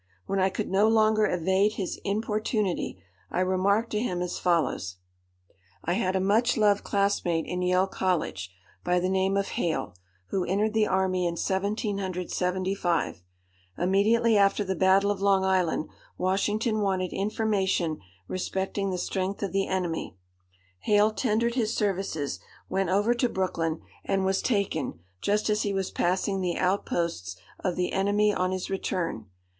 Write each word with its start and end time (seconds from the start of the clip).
When 0.25 0.39
I 0.39 0.49
could 0.49 0.67
no 0.71 0.87
longer 0.87 1.27
evade 1.27 1.73
his 1.73 1.99
importunity, 2.03 3.03
I 3.29 3.41
remarked 3.41 3.91
to 3.91 3.99
him 3.99 4.23
as 4.23 4.39
follows:—'I 4.39 5.93
had 5.93 6.15
a 6.15 6.19
much 6.19 6.57
loved 6.57 6.83
classmate 6.83 7.45
in 7.45 7.61
Yale 7.61 7.85
College, 7.85 8.51
by 8.83 8.99
the 8.99 9.09
name 9.11 9.37
of 9.37 9.49
Hale, 9.49 9.93
who 10.29 10.43
entered 10.43 10.73
the 10.73 10.87
army 10.87 11.27
in 11.27 11.33
1775. 11.33 13.21
Immediately 13.77 14.37
after 14.39 14.63
the 14.63 14.73
battle 14.73 15.11
of 15.11 15.21
Long 15.21 15.45
Island, 15.45 15.87
Washington 16.17 16.79
wanted 16.79 17.13
information 17.13 17.99
respecting 18.27 18.89
the 18.89 18.97
strength 18.97 19.43
of 19.43 19.51
the 19.51 19.67
enemy. 19.67 20.17
Hale 20.79 21.11
tendered 21.11 21.53
his 21.53 21.75
services, 21.75 22.39
went 22.67 22.89
over 22.89 23.13
to 23.13 23.29
Brooklyn, 23.29 23.81
and 24.03 24.25
was 24.25 24.41
taken, 24.41 24.99
just 25.21 25.47
as 25.47 25.61
he 25.61 25.73
was 25.75 25.91
passing 25.91 26.41
the 26.41 26.57
outposts 26.57 27.35
of 27.59 27.75
the 27.75 27.91
enemy 27.93 28.33
on 28.33 28.49
his 28.49 28.67
return. 28.67 29.27